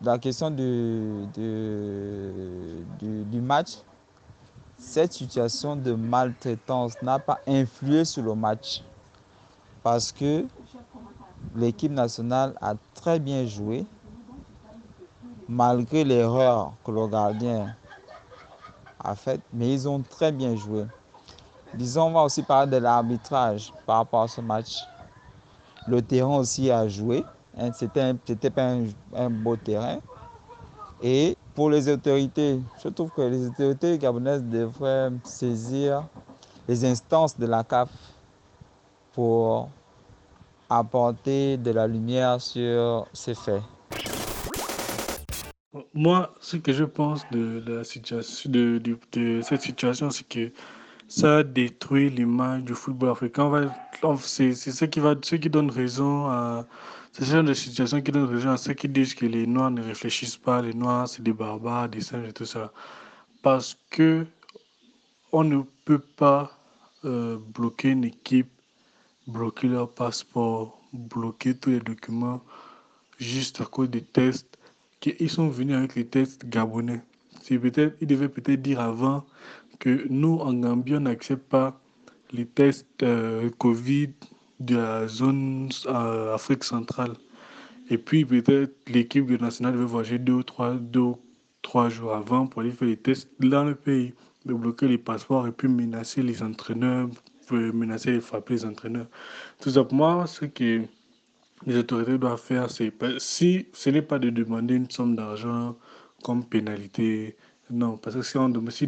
la 0.04 0.20
question 0.20 0.52
du, 0.52 1.26
du, 3.00 3.42
match, 3.42 3.78
cette 4.78 5.14
situation 5.14 5.76
de 5.76 5.94
maltraitance 5.94 6.94
n'a 7.02 7.18
pas 7.18 7.40
influé 7.48 8.06
sur 8.06 8.22
le 8.22 8.36
match 8.36 8.84
parce 9.82 10.12
que 10.12 10.46
l'équipe 11.56 11.92
nationale 11.92 12.54
a 12.62 12.76
très 12.94 13.20
bien 13.20 13.48
joué 13.48 13.84
malgré 15.50 16.04
l'erreur 16.04 16.74
que 16.86 16.92
le 16.92 17.08
gardien 17.08 17.76
mais 19.54 19.74
ils 19.74 19.88
ont 19.88 20.02
très 20.02 20.32
bien 20.32 20.56
joué. 20.56 20.86
Disons, 21.74 22.08
on 22.08 22.12
va 22.12 22.24
aussi 22.24 22.44
parler 22.44 22.70
de 22.70 22.78
l'arbitrage 22.78 23.74
par 23.86 23.98
rapport 23.98 24.24
à 24.24 24.28
ce 24.28 24.42
match. 24.42 24.84
Le 25.88 26.02
terrain 26.02 26.38
aussi 26.38 26.70
a 26.70 26.88
joué. 26.88 27.24
Hein, 27.58 27.72
C'était 27.74 28.50
pas 28.50 28.74
un, 29.16 29.30
beau 29.30 29.56
terrain. 29.56 30.00
Et 31.02 31.38
pour 31.56 31.70
les 31.70 31.90
autorités, 31.90 32.60
je 32.84 32.90
trouve 32.90 33.10
que 33.12 33.22
les 33.22 33.48
autorités 33.48 33.98
gabonaises 33.98 34.44
devraient 34.44 35.12
saisir 35.24 36.04
les 36.68 36.86
instances 36.86 37.38
de 37.38 37.46
la 37.46 37.64
CAF 37.64 37.90
pour 39.14 39.70
apporter 40.70 41.58
de 41.58 41.72
la 41.72 41.88
lumière 41.88 42.40
sur 42.40 43.08
ces 43.14 43.34
faits. 43.34 43.64
Moi, 45.94 46.34
ce 46.40 46.58
que 46.58 46.74
je 46.74 46.84
pense 46.84 47.24
de, 47.32 47.64
la 47.68 47.84
situation, 47.84 48.52
de 48.52 49.42
cette 49.42 49.62
situation, 49.62 50.10
c'est 50.10 50.28
que 50.28 50.52
ça 51.12 51.44
détruit 51.44 52.10
l'image 52.10 52.64
du 52.64 52.74
football 52.74 53.10
africain. 53.10 53.70
C'est 54.22 54.54
ce 54.54 54.86
qui 54.86 55.50
donne 55.50 55.70
raison 55.70 56.28
à 56.28 56.66
ce 57.12 57.26
genre 57.26 57.44
de 57.44 57.54
situation 57.54 58.02
qui 58.02 58.12
donne 58.14 58.30
raison 58.34 58.52
à 58.52 58.58
ceux 58.58 58.74
qui 58.74 58.88
disent 58.88 59.14
que 59.14 59.26
les 59.26 59.46
Noirs 59.46 59.72
ne 59.72 59.84
réfléchissent 59.84 60.38
pas, 60.38 60.62
les 60.62 60.74
Noirs 60.74 61.10
c'est 61.10 61.22
des 61.22 61.34
barbares, 61.34 61.90
des 61.90 62.00
singes 62.00 62.30
et 62.30 62.34
tout 62.34 62.46
ça. 62.46 62.72
Parce 63.42 63.78
que 63.90 64.26
on 65.34 65.44
ne 65.44 65.62
peut 65.84 66.00
pas 66.00 66.58
euh, 67.04 67.38
bloquer 67.38 67.90
une 67.90 68.06
équipe, 68.06 68.50
bloquer 69.28 69.68
leur 69.68 69.90
passeport, 69.90 70.80
bloquer 70.94 71.54
tous 71.56 71.72
les 71.72 71.80
documents 71.82 72.42
juste 73.18 73.60
à 73.60 73.66
cause 73.66 73.90
des 73.90 74.02
tests. 74.02 74.58
Ils 75.06 75.30
sont 75.30 75.48
venus 75.48 75.76
avec 75.76 75.96
les 75.96 76.06
tests 76.06 76.46
gabonais. 76.46 77.02
Peut-être, 77.48 77.98
ils 78.02 78.08
devaient 78.08 78.30
peut-être 78.30 78.62
dire 78.62 78.80
avant 78.80 79.26
que 79.80 80.06
nous, 80.10 80.38
en 80.38 80.54
Gambie, 80.54 80.96
on 80.96 81.02
n'accepte 81.02 81.50
pas 81.50 81.82
les 82.32 82.46
tests 82.46 82.86
euh, 83.02 83.50
Covid 83.58 84.12
de 84.60 84.76
la 84.78 85.08
zone 85.08 85.70
euh, 85.88 86.36
Afrique 86.36 86.64
centrale. 86.64 87.14
Et 87.90 87.98
puis, 87.98 88.24
peut-être 88.26 88.74
l'équipe 88.88 89.30
nationale 89.42 89.74
devait 89.74 89.86
voyager 89.86 90.20
deux 90.20 90.34
ou 90.34 90.44
trois, 90.44 90.76
deux, 90.76 91.14
trois 91.62 91.90
jours 91.90 92.14
avant 92.14 92.46
pour 92.46 92.62
aller 92.62 92.72
faire 92.72 92.88
les 92.88 92.98
tests 92.98 93.28
dans 93.40 93.64
le 93.64 93.76
pays, 93.76 94.14
de 94.46 94.54
bloquer 94.54 94.88
les 94.88 94.98
passeports 95.00 95.48
et 95.48 95.52
puis 95.52 95.68
menacer 95.68 96.22
les 96.22 96.44
entraîneurs, 96.44 97.10
menacer 97.52 98.12
et 98.14 98.22
frapper 98.22 98.54
les 98.54 98.66
entraîneurs. 98.66 99.08
Tout 99.60 99.72
moi, 99.92 100.26
ce 100.28 100.46
que 100.46 100.84
les 101.66 101.78
autorités 101.78 102.18
doivent 102.18 102.42
faire, 102.42 102.70
c'est 102.70 102.92
si 103.20 103.68
ce 103.74 103.90
n'est 103.90 104.02
pas 104.02 104.20
de 104.20 104.30
demander 104.30 104.76
une 104.76 104.90
somme 104.90 105.16
d'argent 105.16 105.76
comme 106.24 106.46
pénalité, 106.46 107.36
non, 107.72 107.98
parce 107.98 108.16
que 108.16 108.22
si 108.22 108.38
on 108.38 108.50
demande, 108.50 108.72
si 108.72 108.88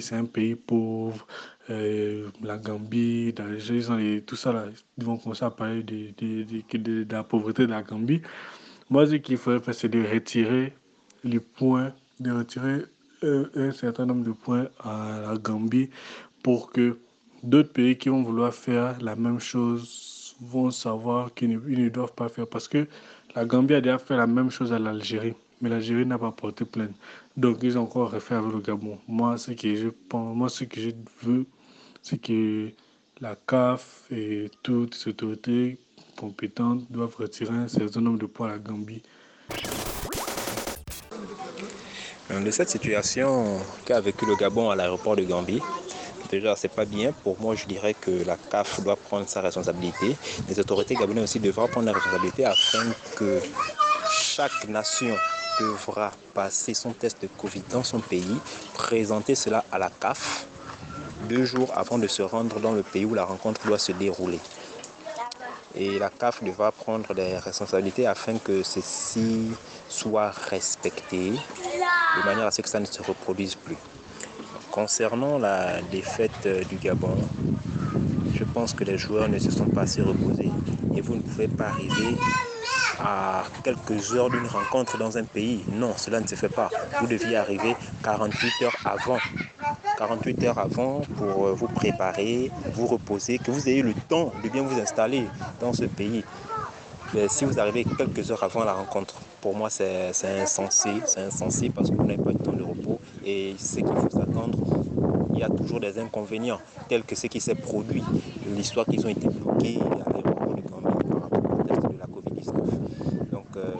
c'est 0.00 0.14
un 0.14 0.24
pays 0.26 0.54
pauvre, 0.54 1.26
euh, 1.70 2.28
la 2.42 2.58
Gambie, 2.58 3.32
l'Algérie, 3.36 4.22
tout 4.26 4.36
ça, 4.36 4.52
là, 4.52 4.66
ils 4.98 5.04
vont 5.04 5.16
commencer 5.16 5.44
à 5.44 5.50
parler 5.50 5.82
de, 5.82 7.10
la 7.10 7.24
pauvreté 7.24 7.66
de 7.66 7.70
la 7.70 7.82
Gambie. 7.82 8.20
Moi, 8.90 9.06
ce 9.06 9.14
qu'il 9.14 9.38
faudrait 9.38 9.60
faire, 9.60 9.74
c'est 9.74 9.88
de 9.88 10.02
retirer 10.02 10.74
les 11.24 11.40
points, 11.40 11.94
de 12.18 12.30
retirer 12.32 12.82
un, 13.22 13.44
un, 13.54 13.72
certain 13.72 14.04
nombre 14.04 14.24
de 14.24 14.32
points 14.32 14.68
à 14.80 15.20
la 15.26 15.38
Gambie 15.38 15.88
pour 16.42 16.70
que 16.70 16.98
d'autres 17.42 17.72
pays 17.72 17.96
qui 17.96 18.10
vont 18.10 18.22
vouloir 18.22 18.52
faire 18.52 19.00
la 19.00 19.16
même 19.16 19.40
chose 19.40 20.19
vont 20.40 20.70
savoir 20.70 21.32
qu'ils 21.34 21.50
ne, 21.58 21.88
doivent 21.88 22.12
pas 22.14 22.28
faire. 22.28 22.46
Parce 22.46 22.68
que 22.68 22.86
la 23.34 23.44
Gambie 23.44 23.74
a 23.74 23.80
déjà 23.80 23.98
fait 23.98 24.16
la 24.16 24.26
même 24.26 24.50
chose 24.50 24.72
à 24.72 24.78
l'Algérie, 24.78 25.34
mais 25.60 25.68
l'Algérie 25.68 26.06
n'a 26.06 26.18
pas 26.18 26.32
porté 26.32 26.64
plainte. 26.64 26.94
Donc, 27.36 27.58
ils 27.62 27.78
ont 27.78 27.82
encore 27.82 28.10
refait 28.10 28.34
avec 28.34 28.52
le 28.52 28.60
Gabon. 28.60 28.98
Moi, 29.06 29.38
ce 29.38 29.52
que 29.52 29.74
je 29.74 29.88
pense, 29.88 30.36
moi, 30.36 30.48
ce 30.48 30.64
que 30.64 30.80
je 30.80 30.90
veux, 31.22 31.46
c'est 32.02 32.20
que 32.20 32.70
la 33.20 33.36
CAF 33.36 34.04
et 34.10 34.50
toutes 34.62 34.96
les 35.04 35.10
autorités 35.10 35.78
compétentes 36.16 36.90
doivent 36.90 37.16
retirer 37.16 37.54
un 37.54 37.68
certain 37.68 38.00
nombre 38.00 38.18
de 38.18 38.26
points 38.26 38.48
à 38.48 38.52
la 38.52 38.58
Gambie. 38.58 39.02
De 42.30 42.50
cette 42.50 42.70
situation 42.70 43.58
qu'a 43.84 44.00
vécu 44.00 44.24
le 44.24 44.36
Gabon 44.36 44.70
à 44.70 44.76
l'aéroport 44.76 45.16
de 45.16 45.24
Gambie, 45.24 45.60
déjà, 46.28 46.56
c'est 46.56 46.72
pas 46.72 46.84
bien. 46.84 47.12
Pour 47.12 47.40
moi, 47.40 47.54
je 47.54 47.66
dirais 47.66 47.94
que 47.94 48.10
la 48.24 48.36
CAF 48.36 48.82
doit 48.82 48.96
prendre 48.96 49.28
sa 49.28 49.40
responsabilité. 49.40 50.16
Les 50.48 50.58
autorités 50.58 50.94
gabonaises 50.94 51.24
aussi 51.24 51.40
devront 51.40 51.68
prendre 51.68 51.86
la 51.86 51.92
responsabilité 51.92 52.44
afin 52.44 52.84
que 53.16 53.40
chaque 54.10 54.68
nation 54.68 55.16
devra 55.60 56.10
passer 56.34 56.74
son 56.74 56.92
test 56.92 57.22
de 57.22 57.28
Covid 57.28 57.62
dans 57.70 57.84
son 57.84 58.00
pays, 58.00 58.36
présenter 58.74 59.34
cela 59.34 59.64
à 59.70 59.78
la 59.78 59.90
CAF 59.90 60.46
deux 61.28 61.44
jours 61.44 61.70
avant 61.76 61.98
de 61.98 62.06
se 62.06 62.22
rendre 62.22 62.58
dans 62.60 62.72
le 62.72 62.82
pays 62.82 63.04
où 63.04 63.14
la 63.14 63.24
rencontre 63.24 63.66
doit 63.66 63.78
se 63.78 63.92
dérouler. 63.92 64.40
Et 65.74 65.98
la 65.98 66.10
CAF 66.10 66.42
devra 66.42 66.72
prendre 66.72 67.14
des 67.14 67.36
responsabilités 67.36 68.06
afin 68.06 68.38
que 68.38 68.62
ceci 68.62 69.50
soit 69.88 70.30
respecté 70.30 71.30
de 71.30 72.24
manière 72.24 72.46
à 72.46 72.50
ce 72.50 72.62
que 72.62 72.68
ça 72.68 72.80
ne 72.80 72.86
se 72.86 73.02
reproduise 73.02 73.54
plus. 73.54 73.76
Concernant 74.70 75.38
la 75.38 75.82
défaite 75.82 76.46
du 76.68 76.76
Gabon, 76.76 77.16
je 78.34 78.44
pense 78.44 78.72
que 78.72 78.84
les 78.84 78.98
joueurs 78.98 79.28
ne 79.28 79.38
se 79.38 79.50
sont 79.50 79.66
pas 79.66 79.82
assez 79.82 80.00
reposés 80.00 80.50
et 80.96 81.00
vous 81.00 81.16
ne 81.16 81.20
pouvez 81.20 81.48
pas 81.48 81.66
arriver 81.68 82.16
à 83.00 83.42
quelques 83.64 84.14
heures 84.14 84.30
d'une 84.30 84.46
rencontre 84.46 84.96
dans 84.96 85.18
un 85.18 85.24
pays. 85.24 85.64
Non, 85.72 85.94
cela 85.96 86.20
ne 86.20 86.26
se 86.26 86.36
fait 86.36 86.48
pas. 86.48 86.70
Vous 87.00 87.08
deviez 87.08 87.36
arriver 87.36 87.74
48 88.04 88.62
heures 88.62 88.76
avant. 88.84 89.18
48 89.98 90.44
heures 90.44 90.58
avant 90.58 91.00
pour 91.16 91.48
vous 91.54 91.68
préparer, 91.68 92.50
vous 92.72 92.86
reposer, 92.86 93.38
que 93.38 93.50
vous 93.50 93.68
ayez 93.68 93.82
le 93.82 93.94
temps 94.08 94.32
de 94.42 94.48
bien 94.48 94.62
vous 94.62 94.80
installer 94.80 95.24
dans 95.60 95.72
ce 95.72 95.84
pays. 95.84 96.24
Mais 97.12 97.26
si 97.28 97.44
vous 97.44 97.58
arrivez 97.58 97.84
quelques 97.84 98.30
heures 98.30 98.44
avant 98.44 98.64
la 98.64 98.74
rencontre, 98.74 99.16
pour 99.40 99.56
moi 99.56 99.68
c'est 99.68 100.12
insensé, 100.40 100.90
c'est 101.06 101.22
insensé 101.22 101.70
parce 101.70 101.90
que 101.90 101.96
vous 101.96 102.04
n'avez 102.04 102.22
pas 102.22 102.32
de 102.32 102.38
temps 102.38 102.52
de 102.52 102.62
repos 102.62 103.00
et 103.24 103.56
ce 103.58 103.80
il 105.32 105.38
y 105.38 105.42
a 105.42 105.48
toujours 105.48 105.80
des 105.80 105.98
inconvénients 105.98 106.60
tels 106.88 107.04
que 107.04 107.14
ce 107.14 107.26
qui 107.26 107.40
s'est 107.40 107.54
produit, 107.54 108.02
l'histoire 108.46 108.86
qu'ils 108.86 109.04
ont 109.06 109.08
été 109.08 109.28
bloqués 109.28 109.78
à 110.06 110.12
l'aéroport 110.12 110.54
de 110.54 110.60
Gambie 110.60 111.08
par 111.08 111.22
rapport 111.22 111.60
au 111.60 111.62
test 111.64 111.82
de 111.82 111.98
la 111.98 112.06
Covid-19. 112.06 113.30
Donc 113.30 113.46
euh, 113.56 113.72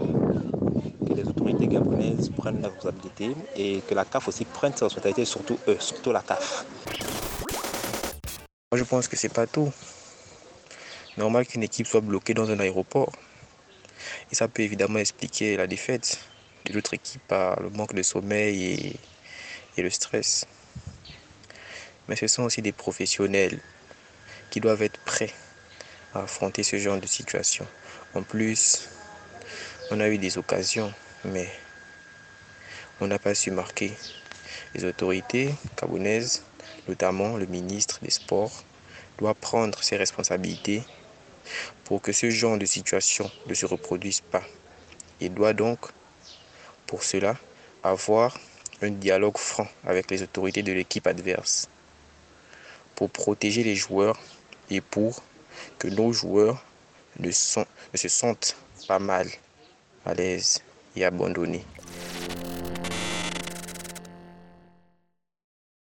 que 1.06 1.14
les 1.14 1.28
autorités 1.28 1.66
gabonaises 1.66 2.30
prennent 2.30 2.62
la 2.62 2.68
responsabilité 2.68 3.36
et 3.56 3.82
que 3.86 3.94
la 3.94 4.04
CAF 4.04 4.28
aussi 4.28 4.44
prenne 4.44 4.74
sa 4.74 4.86
responsabilité, 4.86 5.24
surtout 5.24 5.58
eux, 5.68 5.76
surtout 5.78 6.12
la 6.12 6.22
CAF. 6.22 6.64
Moi 8.72 8.78
je 8.78 8.84
pense 8.84 9.08
que 9.08 9.16
c'est 9.16 9.32
pas 9.32 9.46
tout. 9.46 9.70
Normal 11.18 11.46
qu'une 11.46 11.62
équipe 11.62 11.86
soit 11.86 12.00
bloquée 12.00 12.34
dans 12.34 12.50
un 12.50 12.58
aéroport. 12.60 13.12
Et 14.30 14.34
ça 14.34 14.48
peut 14.48 14.62
évidemment 14.62 14.98
expliquer 14.98 15.56
la 15.56 15.66
défaite 15.66 16.20
de 16.66 16.72
l'autre 16.72 16.94
équipe 16.94 17.20
par 17.26 17.60
le 17.60 17.68
manque 17.70 17.94
de 17.94 18.02
sommeil 18.02 18.64
et, 18.64 18.96
et 19.76 19.82
le 19.82 19.90
stress. 19.90 20.46
Mais 22.08 22.16
ce 22.16 22.26
sont 22.26 22.42
aussi 22.42 22.62
des 22.62 22.72
professionnels 22.72 23.60
qui 24.50 24.60
doivent 24.60 24.82
être 24.82 24.98
prêts 25.04 25.32
à 26.14 26.22
affronter 26.22 26.62
ce 26.62 26.76
genre 26.76 26.98
de 26.98 27.06
situation. 27.06 27.66
En 28.14 28.22
plus, 28.22 28.88
on 29.90 30.00
a 30.00 30.08
eu 30.08 30.18
des 30.18 30.38
occasions, 30.38 30.92
mais 31.24 31.48
on 33.00 33.06
n'a 33.06 33.18
pas 33.18 33.34
su 33.34 33.50
marquer. 33.50 33.92
Les 34.74 34.84
autorités 34.84 35.54
gabonaises, 35.80 36.42
notamment 36.88 37.36
le 37.36 37.46
ministre 37.46 38.00
des 38.02 38.10
Sports, 38.10 38.64
doit 39.18 39.34
prendre 39.34 39.82
ses 39.82 39.96
responsabilités 39.96 40.82
pour 41.84 42.02
que 42.02 42.12
ce 42.12 42.30
genre 42.30 42.58
de 42.58 42.66
situation 42.66 43.30
ne 43.46 43.54
se 43.54 43.66
reproduise 43.66 44.20
pas. 44.20 44.42
Il 45.20 45.34
doit 45.34 45.52
donc, 45.52 45.78
pour 46.86 47.02
cela, 47.02 47.36
avoir 47.82 48.38
un 48.82 48.90
dialogue 48.90 49.38
franc 49.38 49.68
avec 49.84 50.10
les 50.10 50.22
autorités 50.22 50.62
de 50.62 50.72
l'équipe 50.72 51.06
adverse 51.06 51.68
pour 52.94 53.10
protéger 53.10 53.62
les 53.62 53.74
joueurs 53.74 54.18
et 54.70 54.80
pour 54.80 55.22
que 55.78 55.88
nos 55.88 56.12
joueurs 56.12 56.62
ne, 57.18 57.30
se 57.30 58.08
sentent 58.08 58.56
pas 58.86 58.98
mal 58.98 59.26
à 60.04 60.14
l'aise 60.14 60.60
et 60.96 61.04
abandonnés. 61.04 61.64